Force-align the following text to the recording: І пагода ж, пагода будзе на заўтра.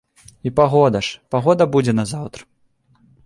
І 0.49 0.51
пагода 0.59 1.01
ж, 1.07 1.19
пагода 1.35 1.63
будзе 1.75 1.93
на 1.99 2.05
заўтра. 2.13 2.43